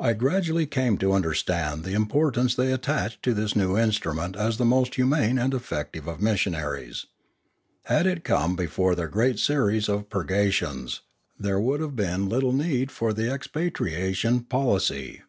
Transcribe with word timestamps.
I 0.00 0.14
gradually 0.14 0.66
came 0.66 0.98
to 0.98 1.12
understand 1.12 1.84
the 1.84 1.92
importance 1.94 2.56
they 2.56 2.72
attached 2.72 3.22
to 3.22 3.32
this 3.34 3.54
new 3.54 3.78
instrument 3.78 4.34
as 4.34 4.56
the 4.56 4.64
most 4.64 4.96
humane 4.96 5.38
and 5.38 5.54
effective 5.54 6.08
of 6.08 6.20
missionaries. 6.20 7.06
Had 7.84 8.08
it 8.08 8.24
come 8.24 8.56
before 8.56 8.96
their 8.96 9.06
great 9.06 9.38
series 9.38 9.88
of 9.88 10.08
purgations, 10.08 11.02
there 11.38 11.60
would 11.60 11.78
have 11.80 11.94
been 11.94 12.28
little 12.28 12.52
need 12.52 12.90
for 12.90 13.12
the 13.12 13.32
expatriation 13.32 14.40
policy. 14.40 15.22